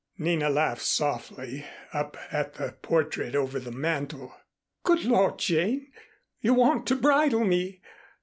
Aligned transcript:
Nina 0.17 0.49
laughed 0.49 0.81
softly 0.81 1.63
up 1.93 2.17
at 2.31 2.55
the 2.55 2.71
portrait 2.81 3.35
over 3.35 3.59
the 3.59 3.71
mantel. 3.71 4.35
"Good 4.81 5.05
Lord, 5.05 5.37
Jane, 5.37 5.91
you 6.39 6.55
want 6.55 6.87
to 6.87 6.95
bridle 6.95 7.43
me! 7.45 7.81